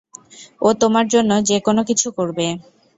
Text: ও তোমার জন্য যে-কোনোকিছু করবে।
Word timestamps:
ও 0.61 0.79
তোমার 0.81 1.05
জন্য 1.13 1.31
যে-কোনোকিছু 1.49 2.07
করবে। 2.17 2.45